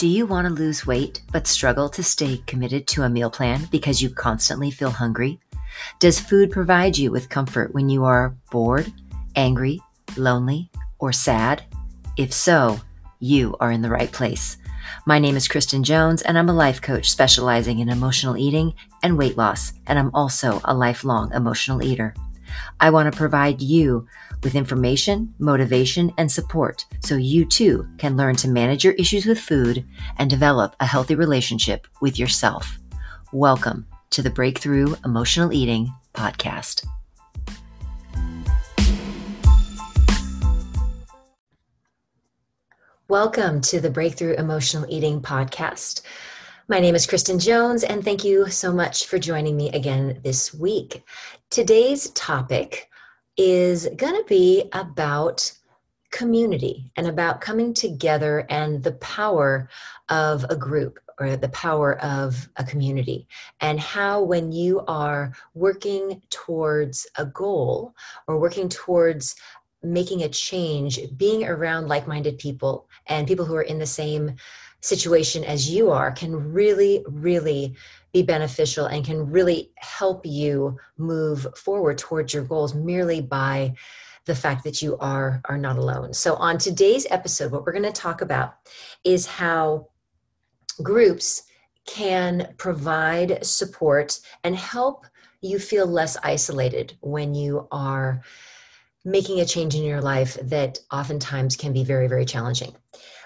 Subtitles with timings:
[0.00, 3.68] Do you want to lose weight but struggle to stay committed to a meal plan
[3.70, 5.38] because you constantly feel hungry?
[5.98, 8.90] Does food provide you with comfort when you are bored,
[9.36, 9.78] angry,
[10.16, 11.64] lonely, or sad?
[12.16, 12.80] If so,
[13.18, 14.56] you are in the right place.
[15.04, 18.72] My name is Kristen Jones, and I'm a life coach specializing in emotional eating
[19.02, 22.14] and weight loss, and I'm also a lifelong emotional eater.
[22.80, 24.06] I want to provide you
[24.42, 29.38] with information, motivation, and support so you too can learn to manage your issues with
[29.38, 29.84] food
[30.18, 32.78] and develop a healthy relationship with yourself.
[33.32, 36.86] Welcome to the Breakthrough Emotional Eating Podcast.
[43.08, 46.02] Welcome to the Breakthrough Emotional Eating Podcast.
[46.70, 50.54] My name is Kristen Jones, and thank you so much for joining me again this
[50.54, 51.02] week.
[51.50, 52.88] Today's topic
[53.36, 55.50] is going to be about
[56.12, 59.68] community and about coming together and the power
[60.10, 63.26] of a group or the power of a community
[63.60, 67.96] and how when you are working towards a goal
[68.28, 69.34] or working towards
[69.82, 74.36] making a change being around like-minded people and people who are in the same
[74.80, 77.76] situation as you are can really really
[78.12, 83.72] be beneficial and can really help you move forward towards your goals merely by
[84.24, 86.12] the fact that you are are not alone.
[86.12, 88.54] So on today's episode what we're going to talk about
[89.04, 89.88] is how
[90.82, 91.42] groups
[91.86, 95.06] can provide support and help
[95.40, 98.22] you feel less isolated when you are
[99.04, 102.74] making a change in your life that oftentimes can be very very challenging.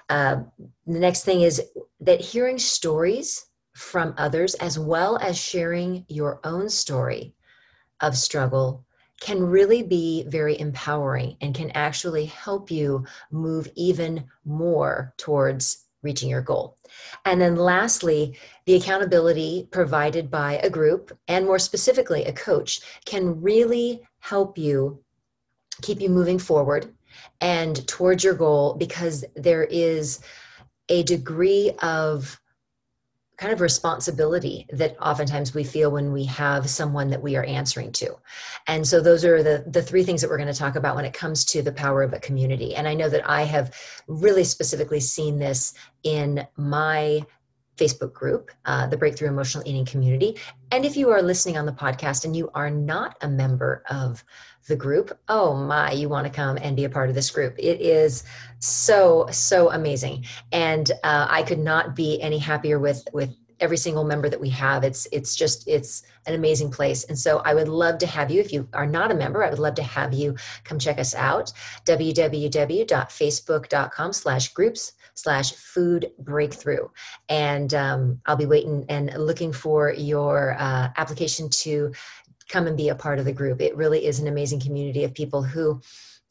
[0.08, 0.42] Uh,
[0.86, 1.62] the next thing is
[2.00, 7.34] that hearing stories from others, as well as sharing your own story
[8.00, 8.84] of struggle,
[9.20, 16.28] can really be very empowering and can actually help you move even more towards reaching
[16.28, 16.76] your goal.
[17.24, 23.40] And then lastly, the accountability provided by a group and more specifically a coach can
[23.40, 25.02] really help you
[25.82, 26.92] keep you moving forward
[27.40, 30.20] and towards your goal because there is
[30.88, 32.40] a degree of
[33.36, 37.90] kind of responsibility that oftentimes we feel when we have someone that we are answering
[37.90, 38.14] to
[38.68, 41.04] and so those are the the three things that we're going to talk about when
[41.04, 43.74] it comes to the power of a community and i know that i have
[44.06, 47.20] really specifically seen this in my
[47.76, 50.36] Facebook group, uh, the Breakthrough Emotional Eating Community.
[50.70, 54.24] And if you are listening on the podcast and you are not a member of
[54.66, 57.54] the group, oh my, you want to come and be a part of this group.
[57.58, 58.24] It is
[58.58, 60.24] so, so amazing.
[60.52, 64.48] And uh, I could not be any happier with, with every single member that we
[64.48, 68.28] have it's it's just it's an amazing place and so i would love to have
[68.28, 70.98] you if you are not a member i would love to have you come check
[70.98, 71.52] us out
[71.86, 76.88] www.facebook.com slash groups slash food breakthrough.
[77.28, 81.92] And um, I'll be waiting and looking for your uh, application to
[82.48, 83.60] come and be a part of the group.
[83.60, 85.80] It really is an amazing community of people who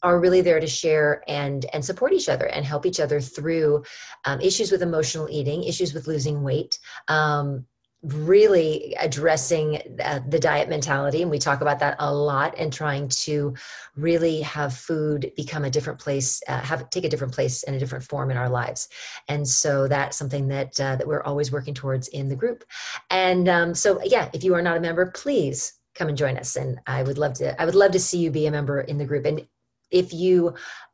[0.03, 3.84] are really there to share and and support each other and help each other through
[4.25, 7.66] um, issues with emotional eating, issues with losing weight, um,
[8.03, 11.22] really addressing uh, the diet mentality.
[11.22, 13.56] And we talk about that a lot and trying to
[13.95, 17.80] really have food become a different place uh, have take a different place and a
[17.80, 18.90] different form in our lives.
[19.30, 22.66] And so that's something that uh, that we're always working towards in the group.
[23.09, 26.55] And um, so yeah if you are not a member please come and join us
[26.55, 28.97] and i would love to i would love to see you be a member in
[28.97, 29.45] the group and
[29.91, 30.53] if you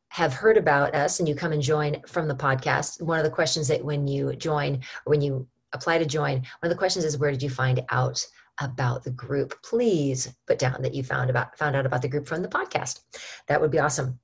[0.10, 3.30] have heard about us and you come and join from the podcast one of the
[3.30, 7.06] questions that when you join or when you apply to join, one of the questions
[7.06, 8.26] is where did you find out
[8.62, 9.62] about the group?
[9.64, 13.02] Please put down that you found about found out about the group from the podcast.
[13.48, 14.20] That would be awesome.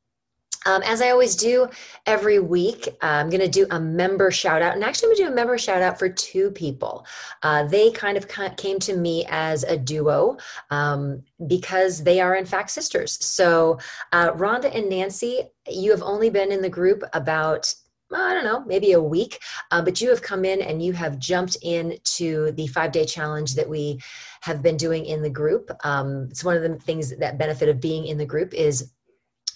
[0.66, 1.68] Um, as I always do
[2.06, 4.74] every week, uh, I'm going to do a member shout out.
[4.74, 7.06] And actually, I'm going to do a member shout out for two people.
[7.44, 8.28] Uh, they kind of
[8.58, 10.38] came to me as a duo
[10.72, 13.24] um, because they are, in fact, sisters.
[13.24, 13.80] So,
[14.12, 17.74] uh, Rhonda and Nancy, you have only been in the group about
[18.14, 19.40] I don't know, maybe a week,
[19.72, 23.56] uh, but you have come in and you have jumped into the five day challenge
[23.56, 24.00] that we
[24.42, 25.72] have been doing in the group.
[25.84, 28.92] Um, it's one of the things that benefit of being in the group is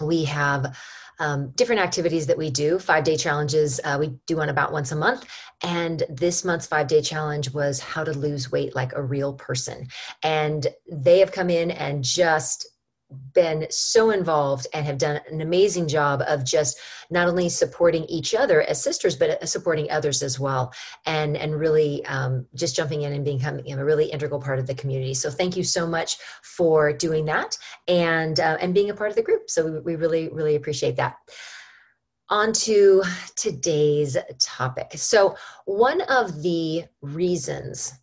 [0.02, 0.78] we have
[1.20, 4.92] um, different activities that we do five day challenges uh, we do one about once
[4.92, 5.26] a month.
[5.62, 9.88] And this month's five day challenge was how to lose weight like a real person.
[10.24, 12.68] And they have come in and just
[13.34, 16.80] been so involved and have done an amazing job of just
[17.10, 20.72] not only supporting each other as sisters but uh, supporting others as well.
[21.06, 24.76] And and really um, just jumping in and becoming a really integral part of the
[24.76, 25.14] community.
[25.14, 27.58] So thank you so much for doing that
[27.88, 29.50] and uh, and being a part of the group.
[29.50, 31.18] So we, we really really appreciate that.
[32.32, 33.02] On to
[33.36, 34.92] today's topic.
[34.98, 35.36] So,
[35.66, 37.99] one of the reasons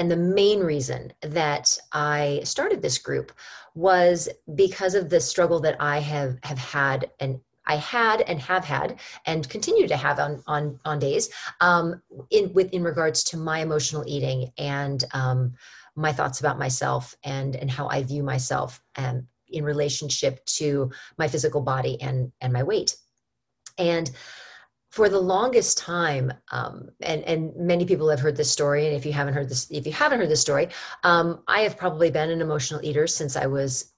[0.00, 3.32] and the main reason that I started this group
[3.74, 8.64] was because of the struggle that I have have had and I had and have
[8.64, 11.28] had and continue to have on on on days
[11.60, 12.00] um,
[12.30, 15.52] in with in regards to my emotional eating and um,
[15.96, 21.28] my thoughts about myself and and how I view myself and in relationship to my
[21.28, 22.96] physical body and and my weight.
[23.76, 24.10] And
[24.90, 29.06] for the longest time um, and and many people have heard this story and if
[29.06, 30.68] you haven't heard this if you haven't heard this story
[31.04, 33.92] um, i have probably been an emotional eater since i was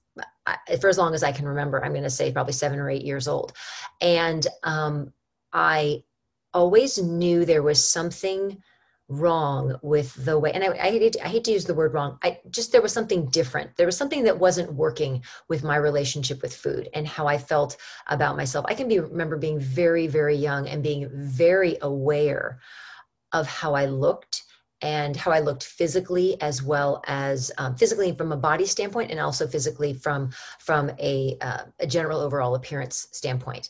[0.79, 3.03] for as long as i can remember i'm going to say probably seven or eight
[3.03, 3.53] years old.
[4.01, 5.11] And um,
[5.51, 6.03] i
[6.53, 8.61] always knew there was something
[9.19, 12.17] wrong with the way and I, I, hate, I hate to use the word wrong.
[12.23, 13.75] I just there was something different.
[13.75, 17.77] There was something that wasn't working with my relationship with food and how i felt
[18.07, 18.65] about myself.
[18.67, 22.59] I can be remember being very very young and being very aware
[23.31, 24.43] of how i looked
[24.81, 29.19] and how i looked physically as well as um, physically from a body standpoint and
[29.19, 30.29] also physically from
[30.59, 33.69] from a, uh, a general overall appearance standpoint.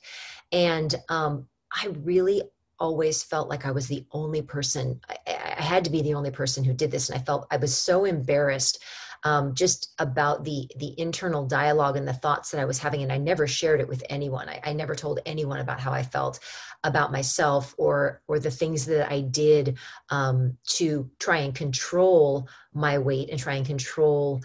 [0.52, 2.44] And um, i really
[2.80, 5.00] always felt like I was the only person.
[5.10, 5.18] I,
[5.58, 7.76] I, had to be the only person who did this, and I felt I was
[7.76, 8.84] so embarrassed
[9.24, 13.12] um, just about the the internal dialogue and the thoughts that I was having, and
[13.12, 14.50] I never shared it with anyone.
[14.50, 16.40] I, I never told anyone about how I felt
[16.84, 19.78] about myself or or the things that I did
[20.10, 24.42] um, to try and control my weight and try and control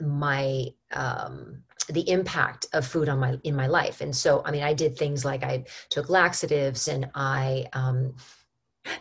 [0.00, 4.00] my um, the impact of food on my in my life.
[4.00, 8.14] And so i mean i did things like i took laxatives and i um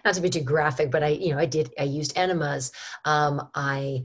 [0.06, 2.72] not to be too graphic but i you know i did i used enemas.
[3.06, 4.04] Um i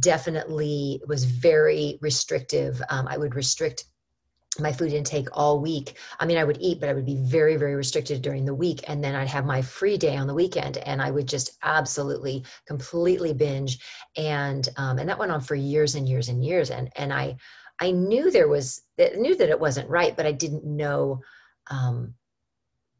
[0.00, 2.82] definitely was very restrictive.
[2.90, 3.84] Um, i would restrict
[4.60, 5.98] my food intake all week.
[6.20, 8.84] I mean, I would eat, but I would be very, very restricted during the week.
[8.88, 12.44] And then I'd have my free day on the weekend and I would just absolutely,
[12.66, 13.78] completely binge.
[14.16, 16.70] And, um, and that went on for years and years and years.
[16.70, 17.36] And, and I,
[17.78, 21.20] I knew there was knew that it wasn't right, but I didn't know
[21.70, 22.14] um,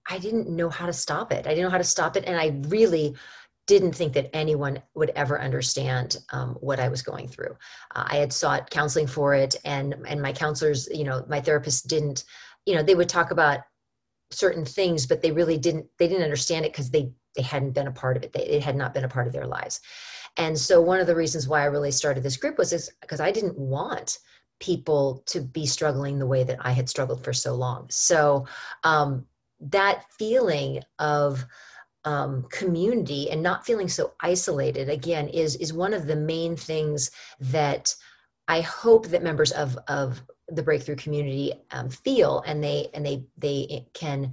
[0.08, 1.46] I didn't know how to stop it.
[1.46, 3.16] I didn't know how to stop it, and I really
[3.66, 7.56] didn't think that anyone would ever understand um, what I was going through.
[7.94, 11.88] Uh, I had sought counseling for it, and and my counselors, you know, my therapist
[11.88, 12.24] didn't,
[12.64, 13.60] you know, they would talk about
[14.30, 15.86] certain things, but they really didn't.
[15.98, 18.32] They didn't understand it because they they hadn't been a part of it.
[18.32, 19.80] They, it had not been a part of their lives.
[20.36, 23.30] And so one of the reasons why I really started this group was because I
[23.30, 24.18] didn't want
[24.58, 27.86] people to be struggling the way that I had struggled for so long.
[27.90, 28.46] So
[28.84, 29.26] um,
[29.60, 31.44] that feeling of
[32.06, 37.10] um, community and not feeling so isolated again is is one of the main things
[37.40, 37.94] that
[38.48, 43.26] I hope that members of of the breakthrough community um, feel and they and they
[43.36, 44.32] they can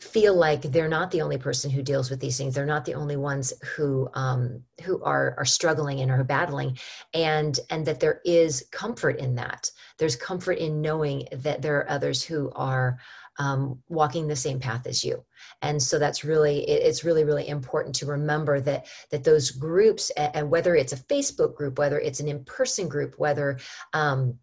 [0.00, 2.54] feel like they're not the only person who deals with these things.
[2.54, 6.78] They're not the only ones who um, who are are struggling and are battling
[7.12, 9.70] and and that there is comfort in that.
[9.98, 12.98] There's comfort in knowing that there are others who are
[13.38, 15.24] um, walking the same path as you.
[15.62, 20.50] And so that's really it's really really important to remember that that those groups and
[20.50, 23.58] whether it's a facebook group whether it's an in-person group whether
[23.92, 24.38] um,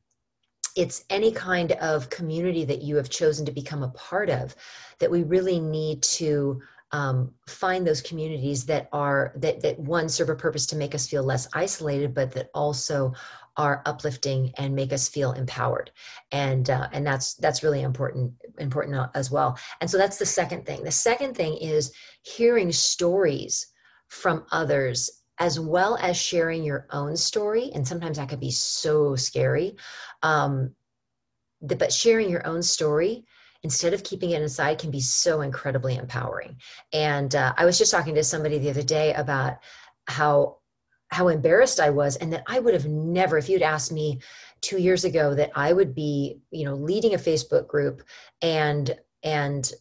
[0.75, 4.56] it's any kind of community that you have chosen to become a part of
[5.00, 6.62] that we really need to
[6.94, 11.07] um, find those communities that are that that one serve a purpose to make us
[11.07, 13.14] feel less isolated but that also
[13.57, 15.92] are uplifting and make us feel empowered.
[16.31, 19.57] And uh, and that's that's really important important as well.
[19.81, 20.83] And so that's the second thing.
[20.83, 23.68] The second thing is hearing stories
[24.07, 29.16] from others as well as sharing your own story and sometimes that could be so
[29.16, 29.76] scary
[30.21, 30.71] um,
[31.62, 33.26] the, but sharing your own story
[33.64, 36.58] instead of keeping it inside can be so incredibly empowering.
[36.92, 39.58] And uh, i was just talking to somebody the other day about
[40.08, 40.58] how
[41.10, 44.20] how embarrassed i was and that i would have never if you'd asked me
[44.62, 48.02] two years ago that i would be you know leading a facebook group
[48.42, 49.72] and and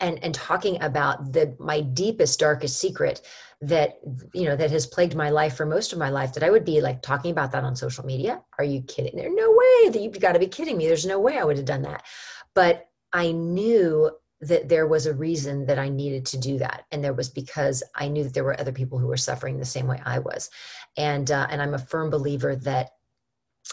[0.00, 3.22] and and talking about the my deepest darkest secret
[3.60, 3.98] that
[4.32, 6.64] you know that has plagued my life for most of my life that i would
[6.64, 8.42] be like talking about that on social media.
[8.58, 9.16] Are you kidding?
[9.16, 10.86] There's no way that you've got to be kidding me.
[10.86, 12.04] There's no way i would have done that.
[12.54, 17.02] But i knew that there was a reason that i needed to do that and
[17.02, 19.86] there was because i knew that there were other people who were suffering the same
[19.86, 20.50] way i was
[20.98, 22.90] and uh, and i'm a firm believer that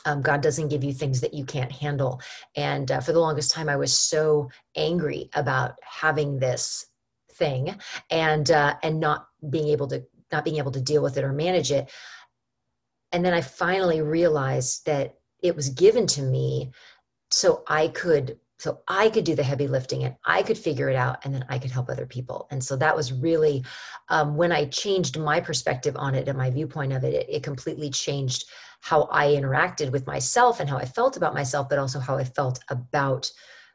[0.05, 2.21] um, God doesn't give you things that you can't handle.
[2.55, 6.85] And uh, for the longest time, I was so angry about having this
[7.33, 7.75] thing
[8.09, 11.33] and uh, and not being able to not being able to deal with it or
[11.33, 11.91] manage it.
[13.11, 16.71] And then I finally realized that it was given to me
[17.29, 20.95] so I could so i could do the heavy lifting and i could figure it
[20.95, 22.47] out and then i could help other people.
[22.51, 23.63] And so that was really
[24.09, 27.43] um, when i changed my perspective on it and my viewpoint of it, it it
[27.43, 28.45] completely changed
[28.81, 32.23] how i interacted with myself and how i felt about myself but also how i
[32.23, 33.31] felt about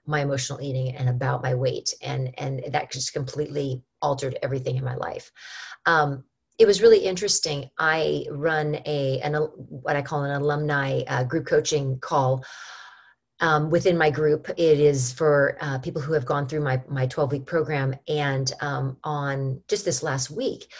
[0.07, 1.93] my emotional eating and about my weight.
[2.03, 5.31] And and that just completely altered everything in my life.
[5.85, 6.25] Um,
[6.59, 7.69] it was really interesting.
[7.79, 12.45] I run a an what i call an alumni uh, group coaching call
[13.41, 17.07] um, within my group it is for uh, people who have gone through my my
[17.07, 20.73] 12 week program and um, on just this last week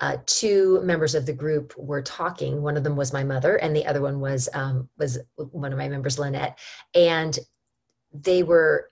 [0.00, 2.60] uh, two members of the group were talking.
[2.60, 5.78] One of them was my mother and the other one was um, was one of
[5.78, 6.58] my members lynette.
[6.96, 7.38] And
[8.12, 8.90] they were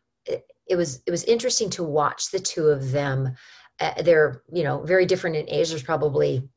[0.73, 3.35] it was it was interesting to watch the two of them.
[3.81, 5.71] Uh, they're you know very different in age.
[5.71, 6.49] There's probably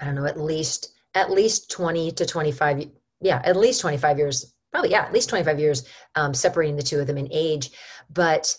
[0.00, 2.88] i don't know at least at least 20 to 25
[3.20, 5.84] yeah at least 25 years probably yeah at least 25 years
[6.16, 7.70] um, separating the two of them in age.
[8.10, 8.54] But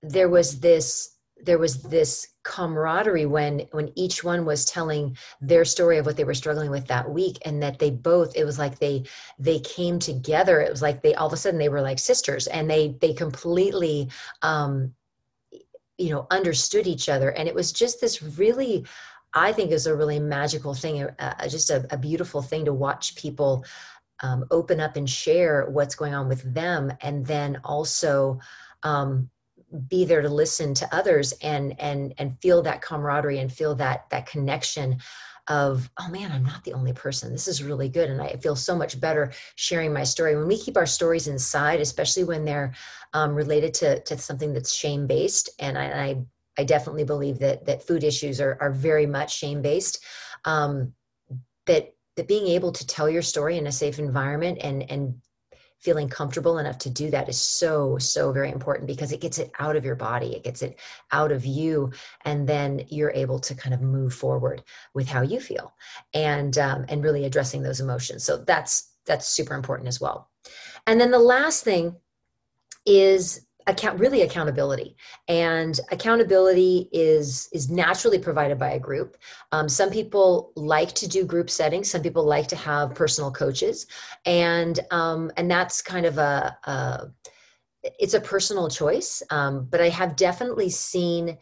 [0.00, 5.98] there was this there was this camaraderie when when each one was telling their story
[5.98, 8.78] of what they were struggling with that week and that they both it was like
[8.78, 9.02] they
[9.40, 10.60] they came together.
[10.60, 13.12] It was like they all of a sudden they were like sisters and they they
[13.12, 14.08] completely
[14.42, 14.94] um
[15.98, 17.30] you know understood each other.
[17.30, 18.86] And it was just this really
[19.34, 23.16] i think is a really magical thing uh, just a, a, beautiful thing to watch
[23.16, 23.64] people
[24.20, 28.38] um, open up and share what's going on with them and then also
[28.82, 29.28] um,
[29.88, 34.08] be there to listen to others and and and feel that camaraderie and feel that
[34.10, 34.98] that connection
[35.48, 37.32] of oh man i'm not the only person.
[37.32, 40.36] This is really good and i feel so much better sharing my story.
[40.36, 42.74] When we keep our stories inside especially when they're
[43.12, 46.24] um, related to, to something that's shame based and I, I,
[46.58, 50.02] I definitely believe that that food issues are, are very much shame based
[50.44, 50.92] um,
[51.66, 55.20] that that being able to tell your story in a safe environment and and
[55.78, 59.50] feeling comfortable enough to do that is so so very important because it gets it
[59.58, 60.34] out of your body.
[60.34, 60.78] It gets it
[61.12, 61.92] out of you
[62.24, 64.62] and then you're able to kind of move forward
[64.94, 65.74] with how you feel
[66.14, 68.24] and um, and really addressing those emotions.
[68.24, 70.30] So that's that's super important as well.
[70.86, 71.96] And then the last thing
[72.84, 74.96] is account really accountability.
[75.28, 79.16] And accountability is is naturally provided by a group.
[79.52, 81.90] Um, some people like to do group settings.
[81.90, 83.86] Some people like to have personal coaches.
[84.24, 87.08] And um, and that's kind of a, a
[87.98, 89.22] it's a personal choice.
[89.30, 91.38] Um, but i have definitely seen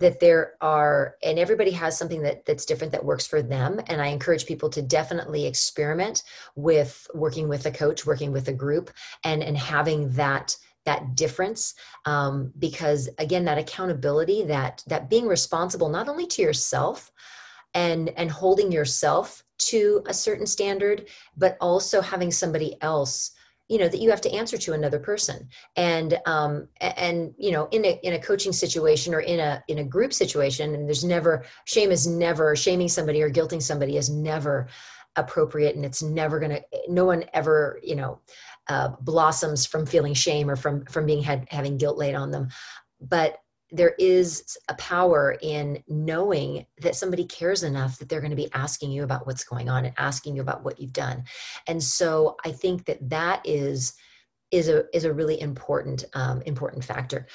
[0.00, 3.80] that there are and everybody has something that that's different that works for them.
[3.88, 6.22] And i encourage people to definitely experiment
[6.54, 8.90] with working with a coach working with a group
[9.24, 11.74] and and having that that difference
[12.06, 17.10] um, because again that accountability that that being responsible not only to yourself
[17.74, 23.32] and and holding yourself to a certain standard but also having somebody else
[23.68, 25.48] you know that you have to answer to another person.
[25.76, 29.78] And um and you know in a in a coaching situation or in a in
[29.78, 34.10] a group situation and there's never shame is never shaming somebody or guilting somebody is
[34.10, 34.68] never
[35.16, 38.20] appropriate and it's never going to no one ever you know
[38.68, 42.48] uh, blossoms from feeling shame or from from being had having guilt laid on them.
[43.00, 43.38] But
[43.70, 48.52] there is a power in knowing that somebody cares enough that they're going to be
[48.52, 51.24] asking you about what's going on and asking you about what you've done.
[51.66, 53.94] And so i think that that is
[54.50, 57.26] is a is a really important um, important factor.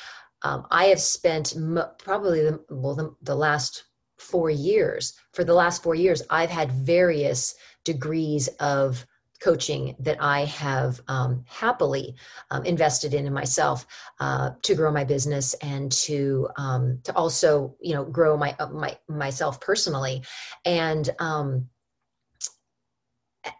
[0.43, 3.83] Um, i have spent mo- probably the, well the, the last
[4.17, 7.55] four years for the last four years i've had various
[7.85, 9.05] degrees of
[9.39, 12.15] coaching that I have um, happily
[12.51, 13.85] um, invested in in myself
[14.19, 18.67] uh, to grow my business and to um, to also you know grow my uh,
[18.67, 20.23] my myself personally,
[20.65, 21.69] and um,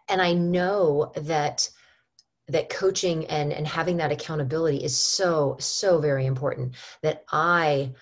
[0.08, 1.68] and I know that
[2.48, 7.92] that coaching and and having that accountability is so so very important that I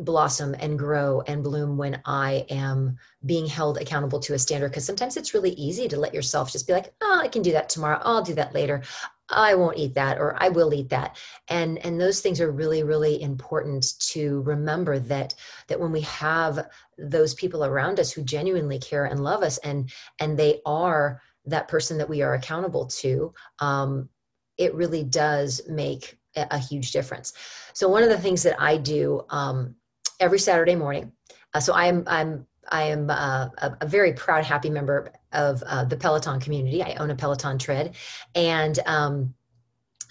[0.00, 4.70] blossom and grow and bloom when I am being held accountable to a standard.
[4.70, 7.52] Because sometimes it's really easy to let yourself just be like, oh, I can do
[7.52, 8.00] that tomorrow.
[8.02, 8.82] I'll do that later.
[9.30, 11.16] I won't eat that or I will eat that.
[11.48, 15.34] And and those things are really really important to remember that
[15.68, 16.66] that when we have
[16.98, 21.68] those people around us who genuinely care and love us and and they are that
[21.68, 24.08] person that we are accountable to, um,
[24.56, 27.32] it really does make a huge difference.
[27.74, 29.74] So one of the things that I do um,
[30.20, 31.12] every Saturday morning.
[31.52, 35.62] Uh, so I am I'm I am uh, a, a, very proud, happy member of
[35.66, 36.82] uh, the Peloton community.
[36.82, 37.94] I own a Peloton tread,
[38.34, 39.34] and um,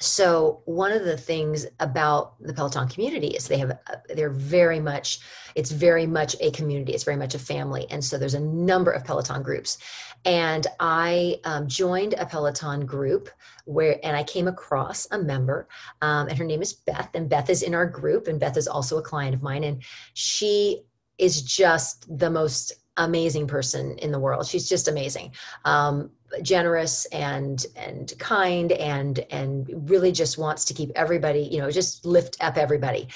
[0.04, 3.80] so one of the things about the peloton community is they have
[4.16, 5.20] they're very much
[5.56, 7.88] it's very much a community it's very much a family.
[7.90, 9.78] And so there's a number of peloton groups.
[10.26, 13.30] And i um, joined a peloton group
[13.66, 15.68] where and i came across a member
[16.02, 18.68] um, and her name is beth and beth is in our group and beth is
[18.68, 19.64] also a client of mine.
[19.64, 19.84] And
[20.14, 20.84] she
[21.18, 24.46] is just the most amazing person in the world.
[24.46, 25.32] She's just amazing.
[25.66, 31.70] Um, generous and and kind and and really just wants to keep everybody you know
[31.70, 33.08] just lift up everybody.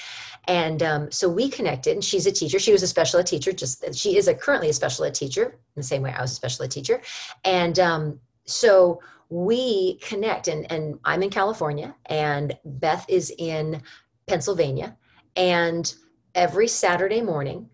[0.46, 2.58] And um, so we connected and she's a teacher.
[2.58, 5.44] She was a special ed teacher just she is a currently a special ed teacher
[5.44, 7.00] in the same way i was a special ed teacher.
[7.44, 13.82] And um, so we connect and and i'm in california and beth is in
[14.26, 14.96] pennsylvania.
[15.36, 15.94] And
[16.34, 17.68] every saturday morning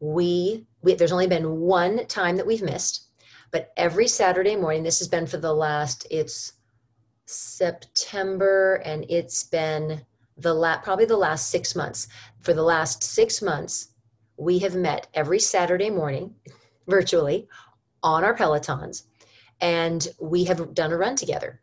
[0.00, 3.07] we, we there's only been one time that we've missed
[3.50, 6.54] but every Saturday morning, this has been for the last, it's
[7.26, 10.00] September and it's been
[10.36, 12.08] the la- probably the last six months.
[12.40, 13.88] For the last six months,
[14.36, 16.34] we have met every Saturday morning
[16.86, 17.48] virtually
[18.02, 19.04] on our Pelotons
[19.60, 21.60] and we have done a run together.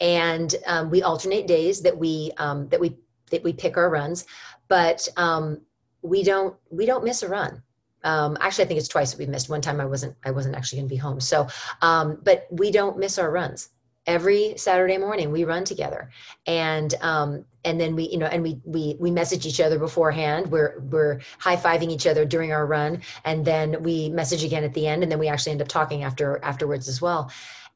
[0.00, 2.96] And um, we alternate days that we um, that we
[3.30, 4.26] that we pick our runs,
[4.68, 5.60] but um,
[6.02, 7.62] we don't we don't miss a run
[8.08, 9.50] um, actually, I think it's twice that we've missed.
[9.50, 11.20] One time I wasn't I wasn't actually going to be home.
[11.20, 11.46] So,
[11.82, 13.68] um, but we don't miss our runs.
[14.06, 16.08] Every Saturday morning we run together,
[16.46, 20.50] and um, and then we you know and we we we message each other beforehand.
[20.50, 24.72] We're we're high fiving each other during our run, and then we message again at
[24.72, 27.30] the end, and then we actually end up talking after afterwards as well.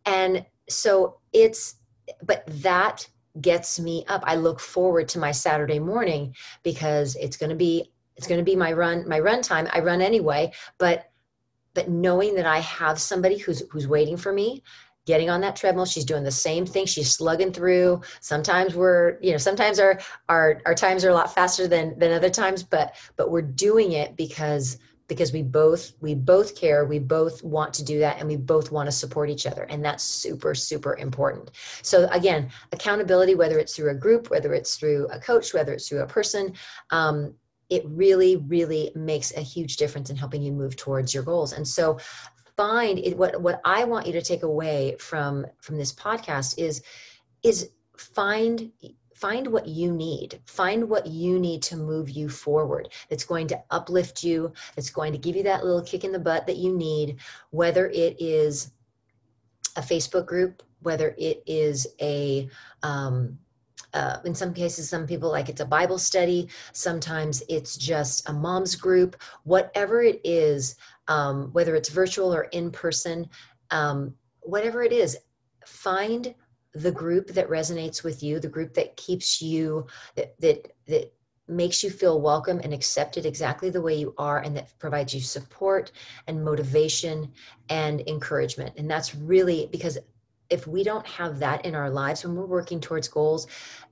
[0.07, 1.75] And so it's
[2.23, 3.07] but that
[3.41, 4.23] gets me up.
[4.25, 7.92] I look forward to my Saturday morning because it's going to be
[8.23, 11.11] it's going to be my run my run time i run anyway but
[11.75, 14.63] but knowing that i have somebody who's who's waiting for me
[15.07, 18.01] getting on that treadmill she's doing the same thing she's slugging through.
[18.21, 22.13] Sometimes we're you know sometimes our our our times are a lot faster than than
[22.13, 26.99] other times but but we're doing it because because we both we both care we
[26.99, 30.05] both want to do that and we both want to support each other and that's
[30.05, 31.51] super super important.
[31.83, 35.89] So again accountability whether it's through a group whether it's through a coach whether it's
[35.89, 36.55] through a person
[36.91, 37.35] um,
[37.73, 41.55] it really, really makes a huge difference in helping you move towards your goals.
[41.55, 41.99] And so
[42.55, 46.83] find it what what I want you to take away from from this podcast is
[47.43, 48.71] is find
[49.15, 53.63] find what you need find what you need to move you forward that's going to
[53.71, 56.77] uplift you that's going to give you that little kick in the butt that you
[56.77, 57.17] need
[57.51, 58.73] whether it is
[59.77, 62.49] a facebook group whether it is a
[62.83, 63.39] um,
[63.95, 66.49] uh, in some cases, some people like it's a Bible study.
[66.73, 69.17] Sometimes it's just a mom's group.
[69.45, 70.77] Whatever it is,
[71.09, 73.29] um, whether it's virtual or in person,
[73.71, 75.17] um, whatever it is,
[75.67, 76.35] find
[76.75, 81.13] the group that resonates with you, the group that keeps you that that that
[81.49, 85.21] makes you feel welcome and accepted exactly the way you are and that provides you
[85.21, 85.93] support
[86.27, 87.31] and motivation
[87.69, 89.99] and encouragement and that's really because
[90.53, 93.47] if we don't have that in our lives when we're working towards goals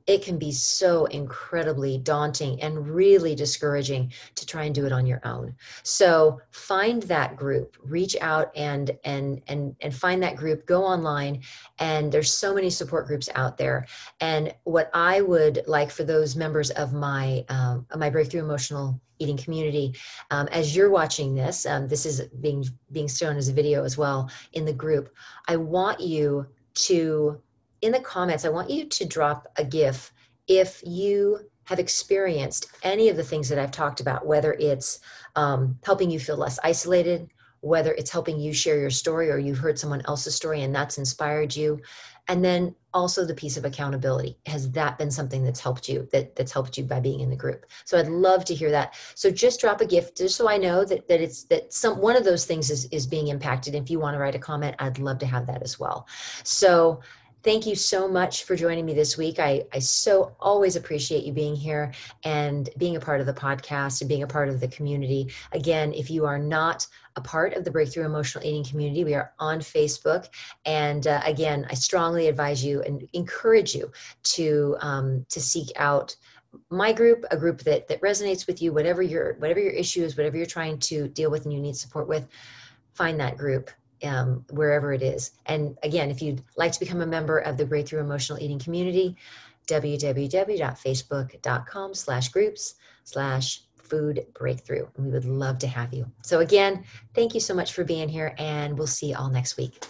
[0.07, 5.07] it can be so incredibly daunting and really discouraging to try and do it on
[5.07, 5.55] your own.
[5.85, 11.43] So find that group reach out and and and and find that group go online
[11.79, 13.87] and there's so many support groups out there.
[14.21, 19.37] And what i would like for those members of my um, my breakthrough emotional eating
[19.37, 19.95] community
[20.31, 23.97] um, as you're watching this um, this is being being shown as a video as
[23.97, 25.15] well in the group
[25.47, 27.41] i want you to
[27.83, 30.13] in the comments, I want you to drop a GIF
[30.49, 35.01] if you have experienced any of the things that I've talked about, whether it's
[35.37, 37.29] um, helping you feel less isolated,
[37.61, 40.99] whether it's helping you share your story or you've heard someone else's story and that's
[40.99, 41.81] inspired you.
[42.29, 44.39] And then also the piece of accountability.
[44.47, 47.37] Has that been something that's helped you, that, that's helped you by being in the
[47.37, 47.67] group?
[47.85, 48.95] So I'd love to hear that.
[49.15, 52.17] So just drop a GIF just so I know that, that it's that some one
[52.17, 53.75] of those things is, is being impacted.
[53.75, 56.07] If you want to write a comment, I'd love to have that as well.
[56.43, 57.01] So
[57.43, 59.39] Thank you so much for joining me this week.
[59.39, 61.91] I, I so always appreciate you being here
[62.23, 65.33] and being a part of the podcast and being a part of the community.
[65.53, 69.33] Again, if you are not a part of the Breakthrough Emotional Eating community, we are
[69.39, 70.29] on Facebook.
[70.67, 73.91] And uh, again, I strongly advise you and encourage you
[74.25, 76.15] to um, to seek out
[76.69, 80.17] my group a group that that resonates with you whatever your whatever your issue is
[80.17, 82.27] whatever you're trying to deal with and you need support with
[82.93, 83.71] find that group
[84.05, 85.33] um, wherever it is.
[85.47, 89.17] And again, if you'd like to become a member of the Breakthrough Emotional Eating community,
[89.67, 94.87] www.facebook.com slash groups slash food breakthrough.
[94.97, 96.07] We would love to have you.
[96.23, 96.85] So again,
[97.15, 99.85] thank you so much for being here and we'll see you all next week.